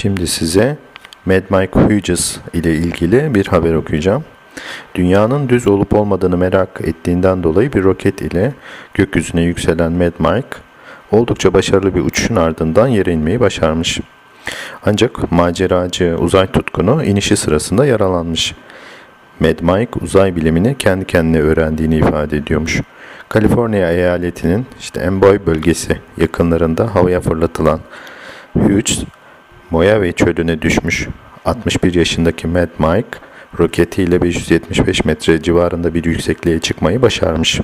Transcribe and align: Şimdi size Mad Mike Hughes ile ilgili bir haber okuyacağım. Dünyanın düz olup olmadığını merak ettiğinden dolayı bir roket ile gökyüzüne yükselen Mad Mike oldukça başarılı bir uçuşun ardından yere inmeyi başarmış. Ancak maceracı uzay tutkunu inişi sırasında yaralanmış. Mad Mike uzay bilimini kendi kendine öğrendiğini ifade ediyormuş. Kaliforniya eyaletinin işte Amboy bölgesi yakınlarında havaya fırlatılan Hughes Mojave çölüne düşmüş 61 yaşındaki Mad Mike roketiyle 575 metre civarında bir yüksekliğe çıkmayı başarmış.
Şimdi 0.00 0.26
size 0.26 0.76
Mad 1.26 1.42
Mike 1.50 1.80
Hughes 1.80 2.38
ile 2.52 2.74
ilgili 2.74 3.34
bir 3.34 3.46
haber 3.46 3.74
okuyacağım. 3.74 4.24
Dünyanın 4.94 5.48
düz 5.48 5.66
olup 5.66 5.94
olmadığını 5.94 6.36
merak 6.36 6.80
ettiğinden 6.84 7.42
dolayı 7.42 7.72
bir 7.72 7.82
roket 7.82 8.22
ile 8.22 8.54
gökyüzüne 8.94 9.42
yükselen 9.42 9.92
Mad 9.92 10.12
Mike 10.18 10.48
oldukça 11.10 11.54
başarılı 11.54 11.94
bir 11.94 12.00
uçuşun 12.00 12.36
ardından 12.36 12.88
yere 12.88 13.12
inmeyi 13.12 13.40
başarmış. 13.40 14.00
Ancak 14.86 15.32
maceracı 15.32 16.16
uzay 16.18 16.46
tutkunu 16.46 17.04
inişi 17.04 17.36
sırasında 17.36 17.86
yaralanmış. 17.86 18.54
Mad 19.40 19.60
Mike 19.60 20.00
uzay 20.00 20.36
bilimini 20.36 20.78
kendi 20.78 21.04
kendine 21.04 21.40
öğrendiğini 21.40 21.96
ifade 21.96 22.36
ediyormuş. 22.36 22.80
Kaliforniya 23.28 23.92
eyaletinin 23.92 24.66
işte 24.80 25.08
Amboy 25.08 25.38
bölgesi 25.46 25.98
yakınlarında 26.16 26.94
havaya 26.94 27.20
fırlatılan 27.20 27.80
Hughes 28.52 29.04
Mojave 29.70 30.12
çölüne 30.12 30.62
düşmüş 30.62 31.08
61 31.44 31.94
yaşındaki 31.94 32.46
Mad 32.46 32.68
Mike 32.78 33.18
roketiyle 33.58 34.22
575 34.22 35.04
metre 35.04 35.42
civarında 35.42 35.94
bir 35.94 36.04
yüksekliğe 36.04 36.58
çıkmayı 36.58 37.02
başarmış. 37.02 37.60